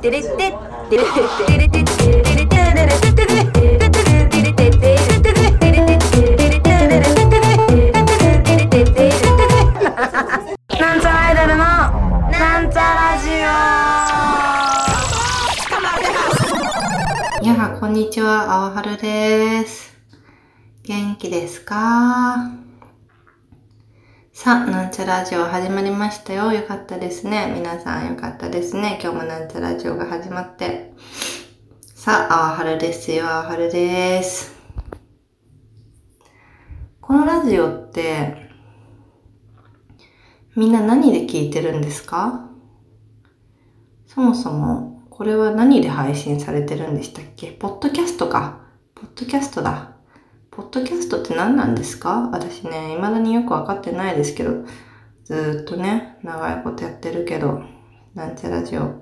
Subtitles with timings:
[0.00, 0.36] テレテテ
[0.88, 1.20] テレテ
[1.58, 3.26] レテテテテテテ
[4.40, 4.86] テテテ
[10.80, 11.64] なんちゃらアイドルの
[12.30, 13.50] なんちゃラジオ
[17.42, 19.94] 皆さんこんにちは、あわです。
[20.84, 22.59] 元気ですか？
[24.42, 26.50] さあ、なんちゃラジオ始まりましたよ。
[26.50, 27.52] よかったですね。
[27.54, 28.98] 皆さんよかったですね。
[29.02, 30.94] 今日もなんちゃラジオが始まって。
[31.94, 33.26] さあ、あわはるですよ。
[33.26, 34.56] あわはるです。
[37.02, 38.48] このラジオって、
[40.56, 42.48] みんな何で聞いてるんですか？
[44.06, 47.48] そもそも、これは何で配信されてるんでしたっけ？
[47.48, 48.62] ポッドキャストか。
[48.94, 49.96] ポッドキャストだ。
[50.50, 52.28] ポッドキャストって何なんですか？
[52.32, 54.64] 私ね、未だによくわかってないですけど、
[55.24, 57.62] ずっとね、長いことやってるけど、
[58.14, 58.94] なんちゃラジオ。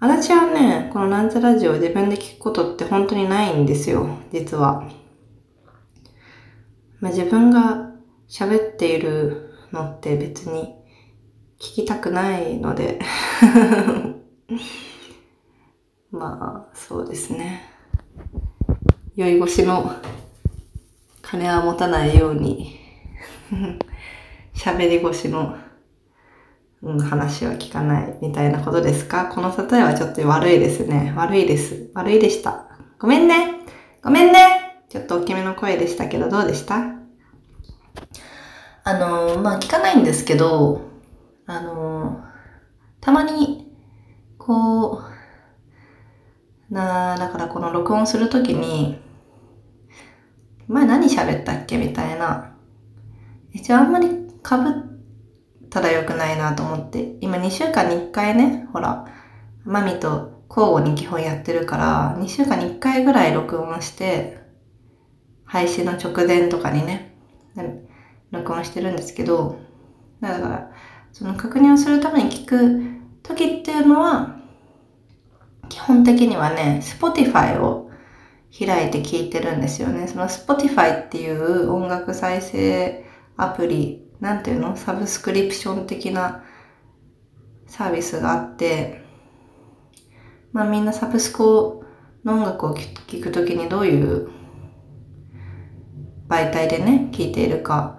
[0.00, 4.88] 私はね、このなんちゃラジオを自分で聞くことって本当にないんですよ、実は。
[7.00, 7.92] まあ、自分が
[8.28, 10.74] 喋っているのって別に
[11.60, 12.98] 聞きたくないので
[16.10, 17.60] まあ、そうですね。
[19.14, 19.92] 酔い越しの
[21.32, 22.78] 金は持たないように
[24.54, 25.56] 喋り越しの、
[26.82, 29.30] うん、話は聞かないみたいなことですか？
[29.34, 31.14] この例えはちょっと悪いですね。
[31.16, 31.90] 悪いです。
[31.94, 32.66] 悪いでした。
[32.98, 33.60] ごめんね。
[34.02, 34.84] ごめんね。
[34.90, 36.82] ちょっと大きめの声でしたけど、どうでした？
[38.84, 40.82] あのー、まあ、聞かないんですけど、
[41.46, 42.22] あのー、
[43.00, 43.72] たまに、
[44.36, 45.00] こ
[46.70, 49.01] う、なだからこの録音するときに、
[50.72, 51.76] 前何喋ったっけ？
[51.76, 52.54] みたいな。
[53.52, 59.06] 一応あんまり被ったら良くないなと思って、今2週間に1回ね、ほら、
[59.64, 64.40] マミと交互に基本やってるから、2週間に1回ぐらい録音して、
[65.44, 67.14] 配信の直前とかにね、
[68.30, 69.58] 録音してるんですけど、
[70.22, 70.70] だから、
[71.12, 72.80] その確認をするために聞く
[73.22, 74.36] 時っていうのは、
[75.68, 77.90] 基本的にはね、Spotify を
[78.56, 80.06] 開いて聞いてるんですよね。
[80.08, 83.04] その Spotify っていう音楽再生
[83.36, 84.76] アプリ、なんていうの？
[84.76, 86.44] サブスクリプション的な
[87.66, 89.02] サービスがあって、
[90.52, 91.42] まあみんなサブスク
[92.24, 94.28] の音楽を聴くときにどういう
[96.28, 97.98] 媒体でね、聴いているか、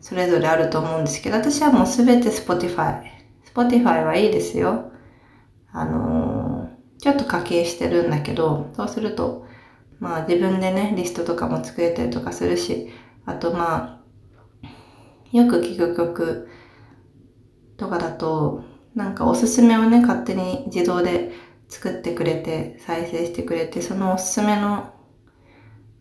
[0.00, 3.02] それぞれあると思うんですけど、私はもうすべて Spotify。
[3.52, 4.92] Spotify はいいですよ。
[5.72, 9.46] あのー、ちょっと課金してるんだけど、そうすると、
[10.00, 12.90] まあ自分でね、リストとかも作れたりとかするし、
[13.24, 14.02] あとま
[14.62, 14.66] あ、
[15.32, 16.48] よく聴く曲
[17.76, 21.32] とかだと、なんかおすすめをね、勝手に自動で
[21.68, 24.92] 作ってくれて、再生してくれて、そのおすすめの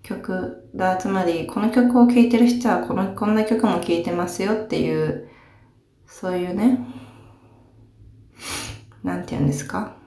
[0.04, 5.30] 曲だ、つまり、この曲を聴いてる人はこの、こんな曲も聴いてますよっていう、
[6.06, 6.80] そういうね、
[9.02, 9.98] なんて言うんですか？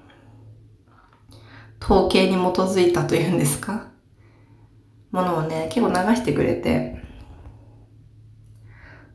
[1.88, 3.92] 統計に基づいたというんですか？
[5.12, 7.00] ものをね、結構流してくれて、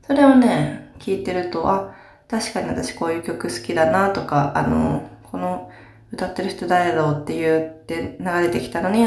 [0.07, 1.93] それをね、聞いてると、あ、
[2.29, 5.69] 確かに私こういう曲好きだなとか、あの、この
[6.13, 9.05] 歌ってる人誰だろうって言って流れてきたのに、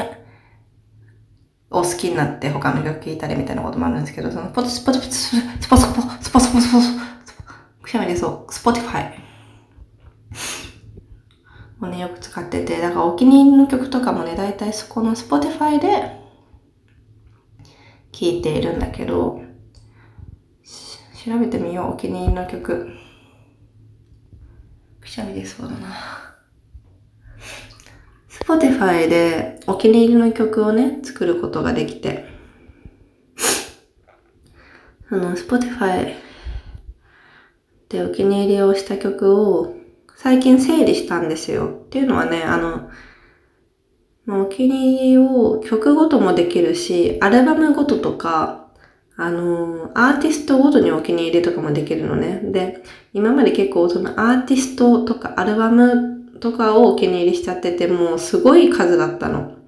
[1.70, 6.80] を好きになって他の曲聴いたりみたいなこともあるんですけど、そのポツポツポツスポツポスポツポツポ
[7.82, 9.10] くしゃみでそう、Spotify
[11.84, 16.20] をね、よく使ってて、だからお気に入りの曲とかもね、だいたいそこの Spotify で
[18.12, 19.42] 聴いているんだけど、
[21.24, 22.90] 調べてみよう、お気に入りの曲。
[25.00, 26.34] くしゃみでそうだな。
[28.28, 32.26] Spotify でお気に入りの曲をね、作ることができて、
[35.10, 36.14] あの、Spotify
[37.88, 39.83] でお気に入りをした曲を
[40.24, 41.66] 最近整理したんですよ。
[41.66, 42.88] っていうのはね、あの、
[44.26, 48.70] お気に入りを曲ごともできるし、アルバムごととか、
[49.18, 52.40] あの、アーティストごとにお気に入りとかもできるのね。
[52.42, 52.82] で、
[53.12, 59.58] 今まで結構そのアーティストとかアルバムとかをお気に入りしちゃってて、もうすごい数だったの。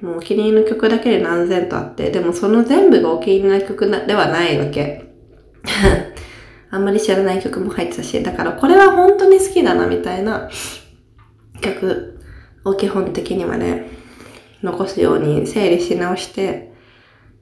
[0.00, 5.12] もうお気に入りの曲だけで何千とあって、でもその全部がお気に入りの曲ではないわけ。
[6.70, 10.50] あんまり知らない曲も入ってたし、だからこれは本当に好きだなみたいな
[11.60, 12.20] 曲
[12.64, 13.90] を基本的にはね、
[14.62, 16.72] 残すように整理し直して、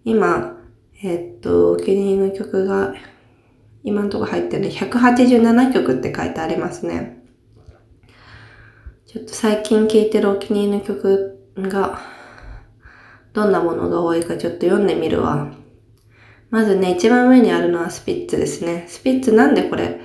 [0.04, 0.56] 今、
[1.02, 2.94] えっと、お気に入りの曲が
[3.82, 7.24] 今のとこ入ってるの187曲って書いてありますね。
[9.06, 12.00] ちょっと最近聴いてるお気に入りの曲が、
[13.32, 15.52] どんなものが多いかちょっと読んでみるわ。
[16.50, 18.86] まずね、一番上にあるのはスピッツですね。
[18.88, 20.00] スピッツなんでこれ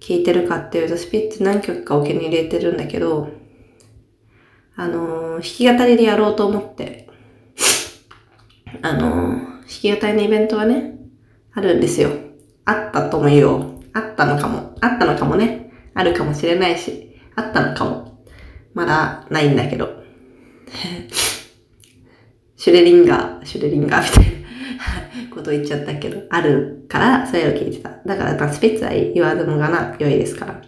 [0.00, 3.28] 聴いてるかっていうと、スピッツ何曲かお気に入れてるんだけど、
[4.76, 7.08] あのー、弾き語りでやろうと思って、
[8.82, 10.98] あのー、弾き語りのイベントはね、
[11.52, 12.10] あるんですよ。
[12.64, 13.80] あったとも言おう。
[13.94, 14.76] あったのかも。
[14.80, 15.72] あったのかもね。
[15.94, 18.22] あるかもしれないし、あったのかも。
[18.74, 19.88] まだないんだけど。
[22.56, 24.37] シュレリンガー、シュレリンガーみたいな
[25.38, 27.90] こと言っちゃったけど、あるから、それを聞いてた。
[28.04, 30.62] だから、まあ、スピッツは言わずもがな、良いですから。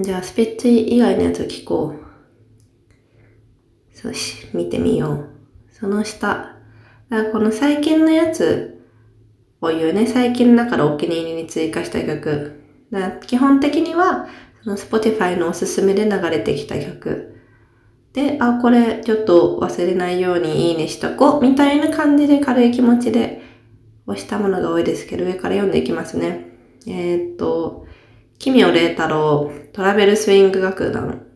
[0.00, 3.96] じゃあ、スピッツ以外のやつを聞こう。
[3.96, 5.28] そし、見てみよう。
[5.70, 6.56] その下。
[7.10, 8.80] だこの最近のやつ
[9.60, 10.06] を言うね。
[10.06, 12.58] 最近だからお気に入りに追加した曲。
[12.90, 14.28] だ基本的には、
[14.64, 17.31] その Spotify のおすすめで流れてきた曲。
[18.12, 21.42] で、あ、これちょっと忘れないようにいいねしとこう。
[21.42, 23.42] みたいな感じで軽い気持ちで
[24.06, 26.46] 押したものが多いですけど、上から読んでいきますね。
[26.86, 27.86] えー、っと、
[28.38, 31.26] 奇妙麗太郎、トラベルスイング楽団。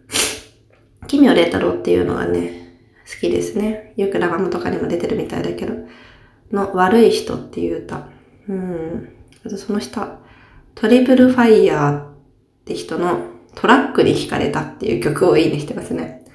[1.07, 3.95] 奇妙麗太郎っていうのがね、好きですね。
[3.97, 5.75] よくラガムとかにも出てるみたいだけど。
[6.53, 8.09] の悪い人っていう歌。
[8.49, 9.09] うん。
[9.45, 10.19] あとその下、
[10.75, 12.15] トリプルファイヤーっ
[12.65, 13.19] て人の
[13.55, 16.26] トラックに惹かれたっていう曲をいいねしてますね。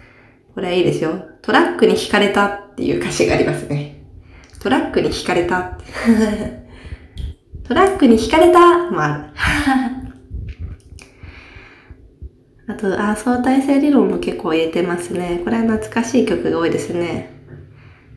[0.54, 1.26] これはいいですよ。
[1.42, 4.04] トラックに惹かれたっていう歌詞がありますね。
[4.60, 5.78] トラックに惹かれた。
[7.68, 9.24] トラックに惹かれたもある。
[12.68, 15.42] あと、あ、相対性理論も結構入れてますね。
[15.44, 17.30] これは懐かしい曲が多いですね。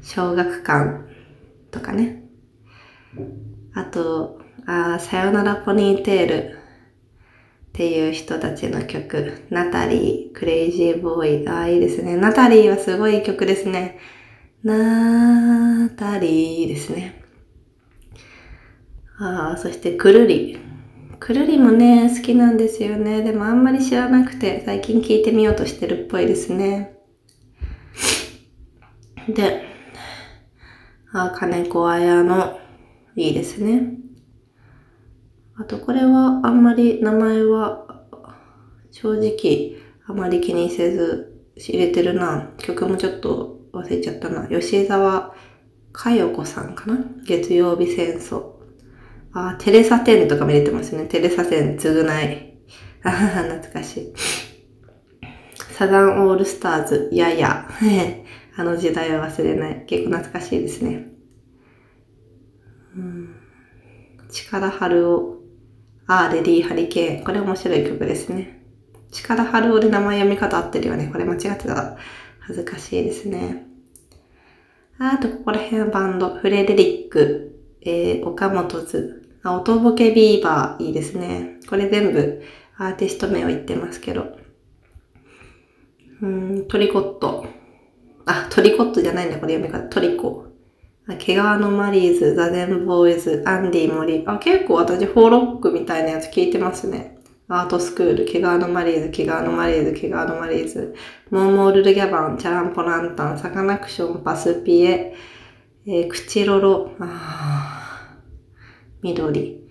[0.02, 1.00] 小学館
[1.70, 2.24] とかね。
[3.74, 6.58] あと、あ、さよならポニーテール
[7.74, 9.48] っていう人たちの曲。
[9.50, 11.48] ナタリー、クレイジーボーイ。
[11.48, 12.16] ああ、いいですね。
[12.16, 13.98] ナタリーはすごい曲ですね。
[14.62, 17.20] ナタリーですね。
[19.18, 20.60] ああそしてくるり。
[21.18, 23.22] くるりもね、好きなんですよね。
[23.22, 26.96] でもあんまり知らなくて、最近聞いてみようとしてるっぽいですね。
[29.28, 29.64] で、
[31.12, 32.56] あ、金子綾の、
[33.16, 34.03] いいですね。
[35.56, 38.02] あと、これはあんまり名前は、
[38.90, 42.50] 正直、あまり気にせず入れてるな。
[42.58, 44.48] 曲もちょっと忘れちゃったな。
[44.48, 45.34] 吉沢
[45.92, 46.98] 佳代子さんかな？
[47.24, 48.54] 月曜日戦争。
[49.32, 51.06] あ、テレサテンとかも入れてますね。
[51.06, 52.54] テレサテン、償い。
[53.02, 54.12] あはは懐かしい。
[55.72, 57.68] サザンオールスターズ、やや。
[58.56, 59.84] あの時代は忘れない。
[59.86, 61.10] 結構懐かしいですね。
[62.96, 63.34] うん、
[64.30, 65.33] 力春を、
[66.06, 67.24] あー、レディーハリケーン。
[67.24, 68.62] これ面白い曲ですね。
[69.10, 71.08] 力春をで名前読み方合ってるよね。
[71.10, 71.96] これ間違ってたら
[72.40, 73.66] 恥ずかしいですね。
[74.98, 76.36] あと、ここら辺はバンド。
[76.36, 81.58] フレデリック、えー、岡本図、あ、音ボケビーバーいいですね。
[81.68, 82.42] これ全部
[82.76, 84.36] アーティスト名を言ってますけど。
[86.22, 87.46] うん、トリコット。
[88.26, 89.88] あ、トリコットじゃないんだ、これ読み方。
[89.88, 90.43] トリコ。
[91.06, 94.24] あ毛皮のマリーズ、ザゼンボーイズ、アンディ・モリ。
[94.26, 97.18] あ、結構私、フォーロックみたいなやつ聞いてますね。
[97.46, 100.94] アートスクール、毛皮のマリーズ、毛皮のマリーズ、毛皮のマリーズ、
[101.30, 105.14] モーモールルギャバン、チャランポランタン、サカナクション、パスピエ、
[105.86, 108.18] えー、クチロロ、あ
[109.02, 109.62] 緑。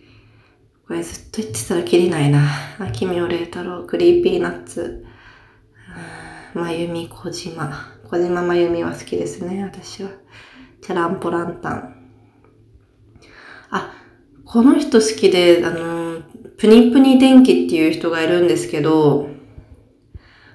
[0.88, 2.48] これずっと言ってたらきりないな。
[2.78, 5.04] 秋妙麗太郎、クリーピーナッツ、
[6.54, 7.92] 麻由美、小島。
[8.08, 10.12] 小島麻由美は好きですね、私は。
[10.84, 11.96] チャランポランタン。
[13.72, 13.94] あ、
[14.46, 16.22] この人好きで、あの、
[16.58, 19.30] ぷにぷに電機っていう人がいるんですけど、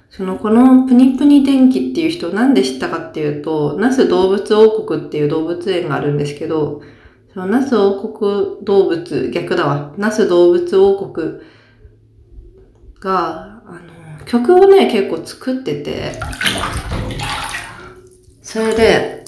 [0.09, 6.81] その、このぷにぷに電機っていう人なんで知ったかっていうと、那須動物王国っていう動物園があるんですけど、
[7.33, 9.93] そのナス王国動物、逆だわ。
[9.97, 11.39] ナス動物王国
[12.99, 13.79] が、あ
[14.19, 16.13] の、曲をね、結構作ってて、
[18.41, 19.18] それで、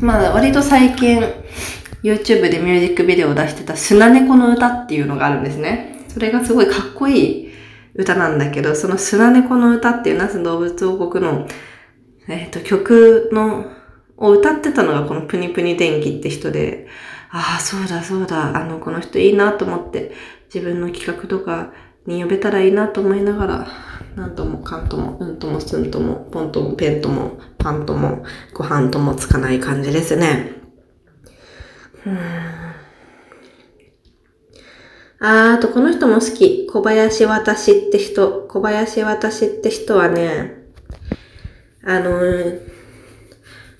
[0.00, 1.20] まあ、割と最近、
[2.02, 6.06] YouTube でミュージックビデオを出してた砂猫の歌っていうのがあるんですね。
[6.08, 7.52] それがすごいかっこいい
[7.94, 11.46] 歌なんだけど、その砂猫の歌っていうナス動物王国の、
[12.28, 13.66] えっ、ー、と、曲の、
[14.16, 16.88] を歌ってたのがこのプニプニ電気って人で、
[17.30, 20.12] ああ、そうだそうだ、あの、この人いいなと思って、
[20.52, 21.72] 自分の企画とか
[22.06, 23.66] に呼べたらいいなと思いながら、
[24.16, 30.52] なんともかんとも、うんともすんとも、ポンともペンとも、パンとも、ご飯ともつかない感じですね。
[32.06, 32.18] うん
[35.22, 36.66] あー、あとこの人も好き。
[36.66, 38.46] 小林私って人。
[38.48, 40.64] 小林私って人はね、
[41.84, 42.60] あのー、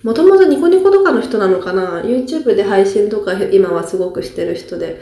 [0.03, 5.01] もともとニコニコとかの人なのかな ?YouTube で配信とか今はすごくしてる人で。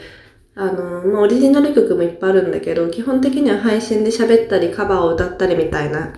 [0.59, 6.13] あのー、オリジナル曲もいっぱいあるんだけど、基本的には配信で喋ったりカバーを歌ったりみたいな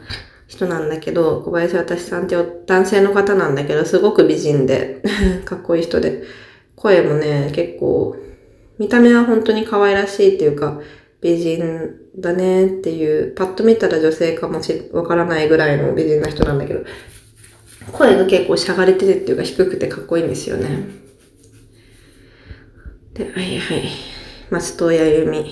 [0.48, 5.04] 人なんだけど、小林私さんって男性の方なんだけど、すごく美人で、
[5.46, 6.24] かっこいい人で、
[6.76, 8.16] 声もね、結構、
[8.80, 10.82] 見た目は本当に可愛らしいっていうか、
[11.22, 16.80] 美人だねっていう、パッと見たら女性かもし、わからないぐらいの美人な人なんだけど、
[17.92, 20.68] 声が結構しゃがれててっていうか低くてかっこいいんですよね。
[23.14, 24.21] で、はいはい。
[24.52, 25.46] 松任谷由実。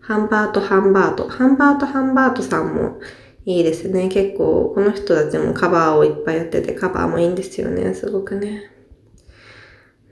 [0.00, 1.28] ハンバート、ハンバート。
[1.28, 2.98] ハンバート、ハンバートさんも
[3.44, 4.08] いいですね。
[4.08, 7.94] 結構、この人たちもカバーをいっぱいやってて、カバーもいいんですよね。
[7.94, 8.72] すごくね。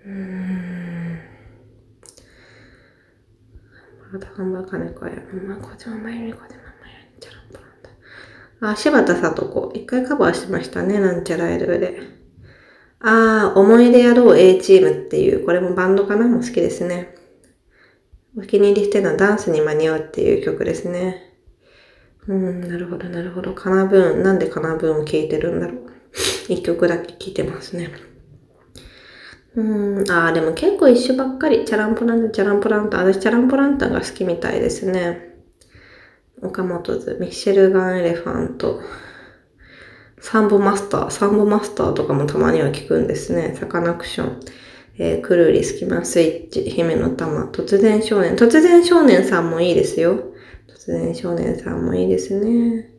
[0.06, 1.18] うーん。
[4.12, 5.12] まだハンバー金子や。
[5.48, 8.70] まあ、こちらまゆみこでままやんちゃらんぽらんだ。
[8.70, 9.72] あ、柴田さと子。
[9.74, 11.00] 一回カバーしましたね。
[11.00, 11.98] なんちゃらエルで。
[13.00, 16.28] ああ、思い出やろう A チームっていう、これもバンドかな？
[16.28, 17.16] も好きですね。
[18.36, 21.34] お気に入りしてるのはダンスに間に合うっていう曲ですね。
[22.28, 23.54] うん、なるほど、なるほど。
[23.54, 25.90] カナブーン、なんでカナブーンを聴いてるんだろう。
[26.48, 27.90] 一曲だけ聴いてますね。
[29.56, 29.62] う
[30.04, 31.64] ん、ああ、でも結構一緒ばっかり。
[31.64, 33.12] チャランポランタン、チャランポランタン。
[33.12, 35.30] 私、チャランポランタンが好きみたいですね。
[36.42, 38.80] 岡本図、ミッシェルガンエレファント、
[40.20, 43.56] サンボマスター、サンボマスターとかもたまには聞くんですね。
[43.58, 44.40] サカナクション、
[45.02, 48.36] えー、くるり、スキマスイッチ、姫乃たま、突然少年。
[48.36, 50.34] 突然少年さんもいいですよ。
[50.68, 52.90] 突然少年さんもいいですね。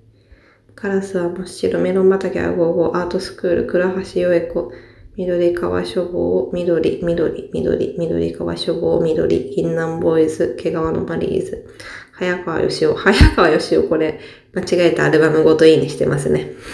[0.73, 4.71] カラスは真っ白、メロン畑 a go go、アートスクール、倉橋ヨエコ、
[5.15, 11.67] 緑川書房、緑、緑、緑、緑川書房、緑、銀南ボーイズ、毛皮のマリーズ、
[12.13, 14.19] 早川よしお、早川よしお、これ、
[14.55, 16.53] 間違えたアルバムごといいにしてますね。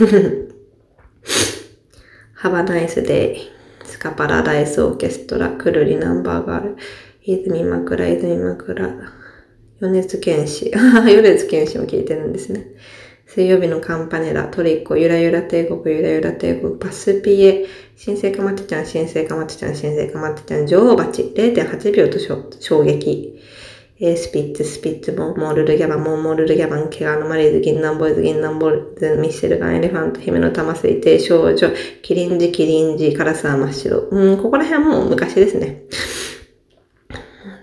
[2.34, 3.57] ハバナイスデイ、
[3.88, 6.78] スカパラダイスオーケストラ、くるりナンバーガール、
[7.24, 9.14] 泉枕、泉枕、
[9.80, 12.68] 米津玄師、 米津玄師も聞いてるんですね。
[13.26, 17.66] 水曜日のカンパネラ、トリッコ、ゆらゆら帝国、ゆらゆら帝国、パスピエ、
[17.96, 22.20] 新生かまってちゃん、新生かまってちゃん、新生かまってちゃん、女王蜂、0.8秒と
[22.60, 23.40] 衝撃。
[24.00, 31.72] えー、スピッツ、スピッツ、モールルギャバン、モーモールルギャバン、毛皮のマリーズ、銀杏ボーイズ、銀杏ボーイズ、ミッシェルガン、エレファント、姫の玉水亭、少女、
[32.04, 34.08] キリンジ、キリンジ、カラスは真っ白。
[34.12, 35.86] うん、ここら辺はもう昔ですね。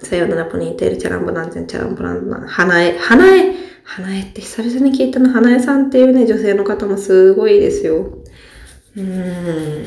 [0.00, 8.18] さよならポニーテール、チャランボランチャン、チャランボランナン、花江、花江、花江って久々に聞いたの、花江さんっていうね、女性の方もすごいですよ。
[8.96, 9.86] うーん。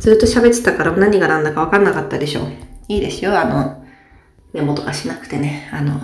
[0.00, 2.71] ずっと喋ってたから何が何だか分かんなかったでしょ。
[2.88, 3.84] いいですよ、あの、
[4.52, 5.68] メモとかしなくてね。
[5.72, 6.00] あの、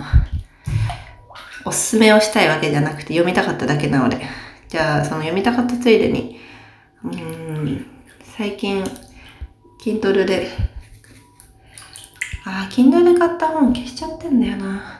[1.65, 4.21] おすすめをしたいわけじゃなくて読みたかっただけなので。
[4.67, 6.39] じゃあ、その読みたかったついでに、
[7.03, 7.85] うん、
[8.37, 8.83] 最近、
[9.81, 10.47] 筋トレで、
[12.45, 14.99] ああ、Kindle で買った本消しちゃってんだよな。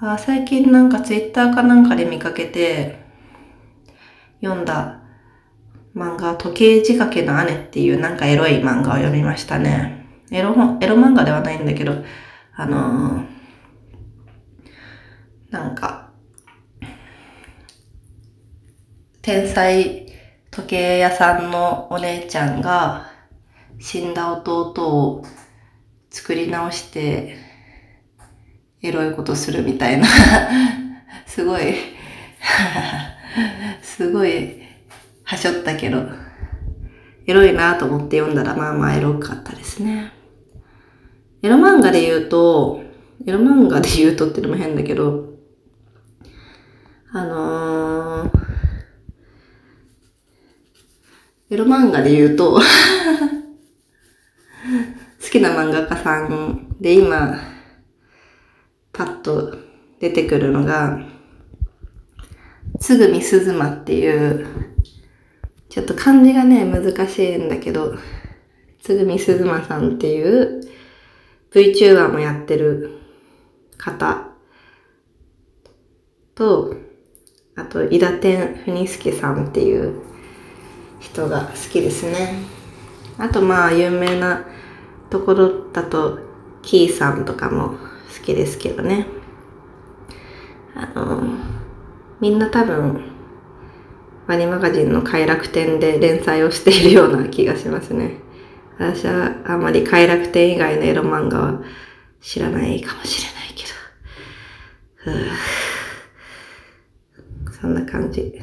[0.00, 2.98] あ最近なんか Twitter かなんかで見かけて、
[4.42, 5.00] 読んだ
[5.94, 10.03] 漫画、時計仕掛けの姉っていうなんかエロい漫画を読みましたね。
[10.30, 11.92] エロ本、エロ漫画ではないんだけど、
[12.54, 13.26] あのー、
[15.50, 16.10] なんか、
[19.22, 20.06] 天才
[20.50, 23.10] 時計屋さんのお姉ちゃんが
[23.80, 25.24] 死んだ弟を
[26.10, 27.36] 作り直して
[28.82, 30.06] エロいことするみたいな
[31.26, 31.74] すごい
[33.82, 34.62] すごい
[35.24, 36.06] はしょったけど、
[37.26, 40.12] エロいなと思って読んだらまあまあエロかったですね。
[41.42, 42.82] エロ漫画で言うと、
[43.26, 45.34] エロ漫画で言うとってのも変だけど、
[47.12, 48.30] あのー、
[51.50, 52.60] エロ漫画で言うと
[55.22, 57.38] 好きな漫画家さんで今、
[58.92, 59.56] パッと
[60.00, 61.00] 出てくるのが、
[62.80, 64.73] つぐみすずまっていう
[65.74, 67.96] ちょっと漢字がね、難しいんだけど、
[68.80, 70.60] つぐみすずまさんっていう
[71.50, 73.00] VTuber もやってる
[73.76, 74.28] 方
[76.36, 76.76] と、
[77.56, 80.00] あと、伊田天ふすけさんっていう
[81.00, 82.38] 人が好きですね。
[83.18, 84.46] あと、まあ、有名な
[85.10, 86.20] ところだと、
[86.62, 87.70] キーさんとかも
[88.16, 89.08] 好きですけどね。
[90.76, 91.24] あの、
[92.20, 93.13] みんな多分、
[94.26, 98.16] ワニマガジンの快楽天で連載をしているような気がしますね。
[98.78, 101.62] 私はあまり快楽天以外のエロ漫画は
[102.20, 103.64] 知らないかもしれないけ
[107.44, 107.52] ど。
[107.60, 108.40] そんな感じ。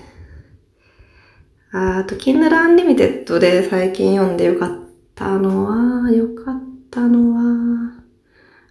[1.74, 4.80] ああと、Kindle Unlimited で最近読んでよかっ
[5.16, 7.94] たのは、よかったのは、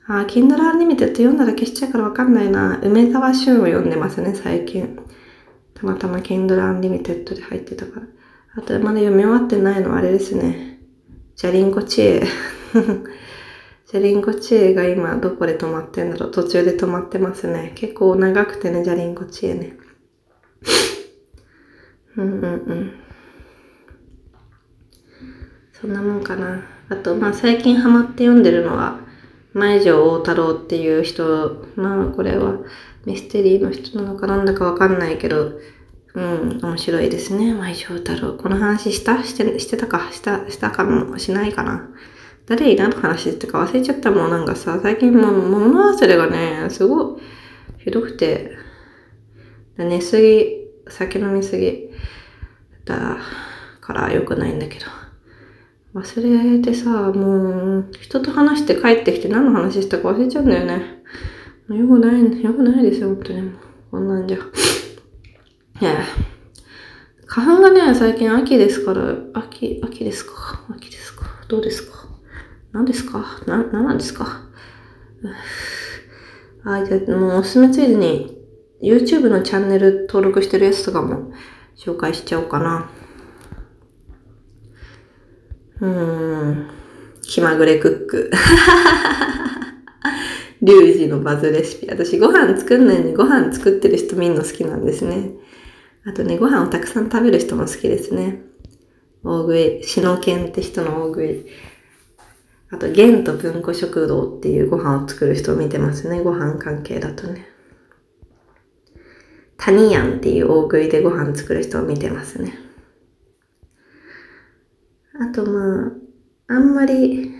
[0.07, 2.79] あ、Kindle Unlimited 読んだら消しちゃうからわかんないな。
[2.83, 4.99] 梅沢俊を読んでますね、最近。
[5.81, 8.07] たまたま Kindle Unlimited で入ってたから。
[8.57, 10.79] あと、まだ読み終わってないのはあれですね。
[11.37, 12.23] ジャリンコ知恵。
[13.91, 16.31] ジャリンコ知恵が今どこで止まってんだろう。
[16.31, 17.73] 途中で止まってますね。
[17.77, 19.79] 結構長くてね、ジャリンコ知恵ね。
[22.19, 22.93] うんうんうん。
[25.73, 26.63] そんなもんかな。
[26.91, 29.01] あと、まあ最近ハマって読んでるのは、
[29.55, 32.59] 前城大太郎っていう人、まあこれは
[33.07, 35.61] ミステリーの人なのかなんだかわかんないけど、
[36.15, 38.35] うん、面白いですね、前城太郎。
[38.35, 39.23] この話した？
[39.25, 40.11] してしてたか？
[40.13, 41.89] したしたかもしないかな。
[42.47, 44.31] 誰に何の話してか忘れちゃったもん。
[44.31, 47.21] なんかさ、最近もう物忘れがね、すごい
[47.79, 48.57] ひどくて、
[49.79, 51.91] 寝すぎ、酒飲みすぎ
[52.85, 53.19] だ
[53.81, 54.87] から良くないんだけど。
[55.95, 61.00] 忘れてさ、もう、人と話して帰ってきて何の話したか忘れちゃうんだよね。
[61.75, 63.53] よくない、よくないですよ、本当に。
[63.91, 64.39] こんなんじゃ。
[64.39, 66.05] いや、
[67.27, 72.09] 花粉がね、最近秋ですから、秋、秋ですか秋ですかどうですか
[72.73, 74.49] 何ですかな、何なんですか
[76.65, 78.37] あ、じゃあ、もうおすすめついでに、
[78.83, 81.33] YouTube のチャンネル登録してるやつとかも
[81.77, 82.91] 紹介しちゃおうかな。
[85.81, 86.71] うーん。
[87.23, 88.31] 気まぐれクック。
[90.63, 91.87] リュウジのバズレシピ。
[91.89, 95.31] 私ご飯作んないのにご飯作ってる人見るの好きなんですね。
[96.05, 98.43] あとね、ご飯をたくさん食べる人も好きですね。
[99.23, 101.47] 大食い、シノケンって人の大食い。
[102.71, 106.21] あと、ゲンと文庫食堂っていうご飯を作る人を見てますね。
[106.21, 107.47] ご飯関係だとね。
[109.57, 112.55] タニヤンっていう大食いでご飯作る人を見てますね。
[115.21, 115.93] あとまあ、
[116.49, 117.40] あんまり、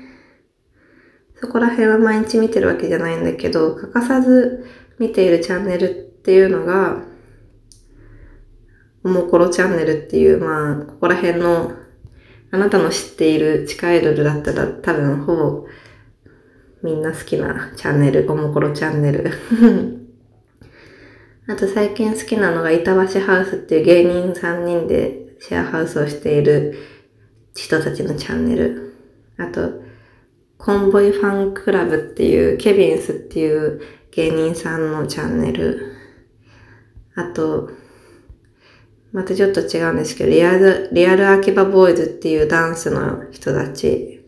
[1.41, 4.67] そこら辺は毎日見てるわけじゃないんだけど、欠かさず
[4.99, 7.03] 見ているチャンネルっていうのが、
[9.03, 11.73] おもころチャンネルっていう、まあ、ここら辺の、
[12.51, 15.67] あなたの知っている地下アイドルだったら多分ほぼ
[16.83, 19.31] みんな好きなチャンネル、おもころチャンネル。
[21.49, 26.75] あと最近好きなのが板橋ハウスっていう芸人3人でシェアハウスをしている
[27.55, 28.95] 人たちのチャンネル。
[29.39, 29.83] あと、
[30.61, 35.97] コンボイファンクラブっていう、ケビンスっていう芸人さんのチャンネル。
[37.15, 37.71] あと、
[39.13, 44.23] またちょっと違うんですけど、リアル、リアルアキバボーイズっていうダンスの人たち。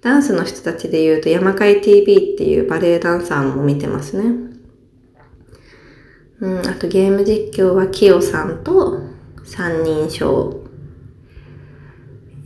[0.00, 4.32] ダンスの人たちで言うと、山海 TV っていうバレエダンサーも見てますね。
[6.38, 9.00] うん、あとゲーム実況はキヨさんと
[9.42, 10.66] 三人称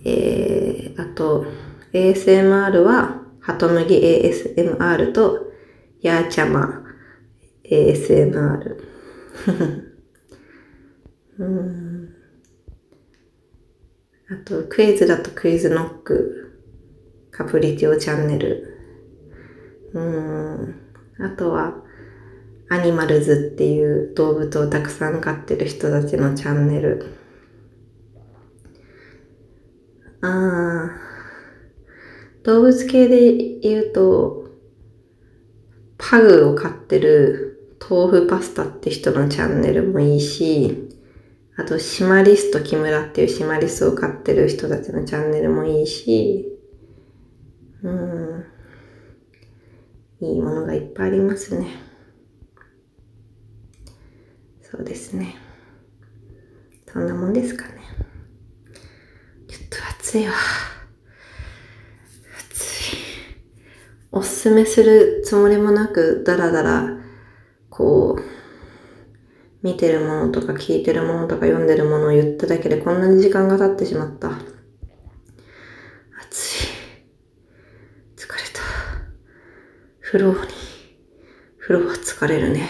[0.05, 1.45] えー、あと、
[1.93, 5.53] ASMR は、ハトムギ ASMR と、
[6.01, 6.85] ヤーチャマ
[7.65, 8.77] ASMR。
[11.39, 12.15] うん
[14.31, 16.61] あと、クイズだとクイズノック、
[17.33, 18.79] カプリティオチャンネル。
[19.93, 20.75] うん。
[21.19, 21.83] あとは、
[22.69, 27.07] アニマルズっていう動物をたくさん飼ってる人たちのチャンネル。
[30.21, 31.10] ああ。
[32.43, 34.49] 動物系で言うと、
[35.99, 40.89] パグを飼ってる豆腐パスタって人のチャンネルもいいし、
[41.57, 46.47] あと、シマリスト木村っていうシマリスを飼ってる人たちのチャンネルもいいし、
[47.83, 48.45] うん。
[50.21, 51.67] いいものがいっぱいありますね。
[54.63, 55.37] そうですね。
[56.91, 57.81] そんなもんですかね。
[60.11, 60.27] 暑いわ。
[60.27, 60.80] 暑いわ。
[64.13, 66.99] おすすめするつもりもなく、だらだら、
[67.69, 68.23] こう、
[69.63, 74.31] 見てるものとか聞いてるものとか読んでるものを言っただけでこんなに時間が経ってしまった。
[76.29, 76.69] 暑い。
[78.17, 78.61] 疲れた。
[80.01, 80.37] 風呂に。
[81.59, 82.69] 風呂は疲れるね。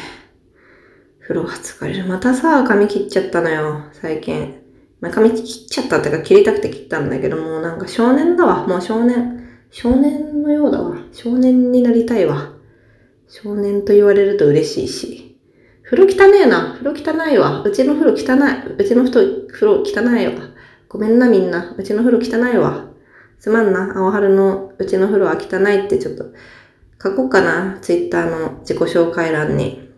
[1.21, 2.07] 風呂は疲れる。
[2.07, 4.61] またさ、髪切っちゃったのよ、最近。
[5.01, 8.67] まあ、髪切っちゃったってか切りたくて切ったんだけどもうなんか少年だわ。
[8.67, 9.40] もう少年。
[9.71, 10.97] 少年のようだわ。
[11.13, 12.53] 少年になりたいわ。
[13.29, 15.39] 少年と言われると嬉しいし。
[15.85, 16.77] 風呂汚ねえな。
[16.79, 17.63] 風呂汚いわ。
[17.63, 18.75] うちの風呂汚い。
[18.77, 20.51] うちの風呂汚いわ。
[20.89, 21.75] ごめんなみんな。
[21.77, 22.87] うちの風呂汚いわ。
[23.39, 23.93] すまんな。
[23.97, 26.27] 青春のうちの風呂は汚いってちょっと
[27.03, 27.79] 書こうかな。
[27.81, 29.89] ツイッターの自己紹介欄に。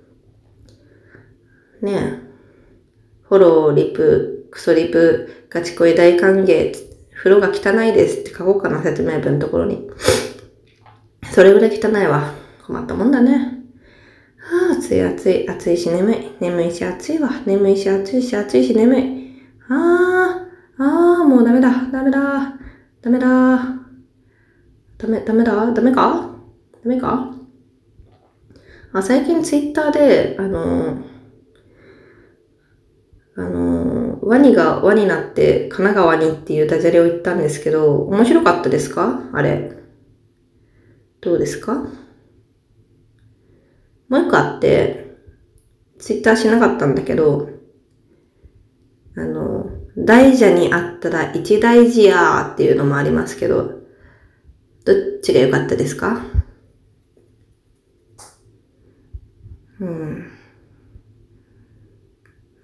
[1.80, 2.32] ねえ。
[3.22, 6.91] フォロー、リプ、クソリプ、ガチ恋大歓迎、
[7.22, 8.82] 風呂が汚いですって書こうかな。
[8.82, 9.88] 説明文のところに。
[11.30, 12.34] それぐらい汚いわ。
[12.66, 13.62] 困ったもんだね。
[14.38, 16.16] はあ、暑い暑い、暑いし眠い。
[16.40, 17.30] 眠いし暑いわ。
[17.46, 19.40] 眠いし暑いし暑いし眠い。
[19.68, 20.46] あ
[20.78, 22.58] あ、ああ、もうダメだ、ダメだ、
[23.00, 23.28] ダメだ。
[24.98, 26.36] ダメ、ダメだ、ダメか？
[26.84, 27.32] ダメか？
[28.92, 31.02] あ、最近ツイッターで、あのー、
[33.36, 33.81] あのー、
[34.32, 39.20] ワニが輪になって神奈川にっていうダジャレを言ったんですけど、面白かったですか？
[39.34, 39.76] あれ。
[41.20, 41.74] どうですか？
[41.74, 41.90] も
[44.16, 45.18] う一個あって、
[45.98, 47.50] ツイッターしなかったんだけど、
[49.18, 49.66] あの、
[49.98, 53.82] 大蛇にあったら一大事やーっていうのもありますけど、
[54.86, 56.24] どっちが良かったですか？
[59.78, 60.26] うん。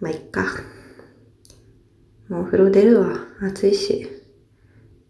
[0.01, 0.47] まあ、いっか。
[2.29, 3.17] もうお風呂出るわ。
[3.43, 4.07] 暑いし。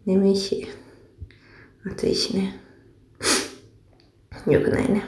[0.05, 0.67] 眠いし。
[1.85, 2.59] 暑いしね。
[4.47, 5.03] よくないね。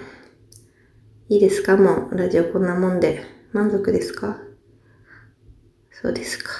[1.29, 1.77] いいですか？
[1.77, 3.23] もう、ラジオこんなもんで。
[3.53, 4.37] 満足ですか？
[5.91, 6.51] そうですか。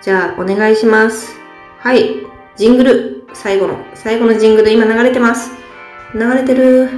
[0.00, 1.34] じゃあ、お願いします。
[1.78, 2.24] はい。
[2.56, 3.22] ジングル。
[3.34, 5.50] 最後の、最後のジングル今流れてます。
[6.14, 6.88] 流れてる。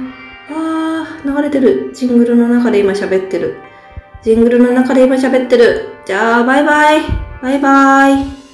[0.51, 1.91] あー、流れてる。
[1.93, 3.55] ジングルの中で今喋ってる。
[4.21, 5.85] ジングルの中で今喋ってる。
[6.05, 7.24] じゃあ、バイバイ。
[7.41, 8.44] バイバイ。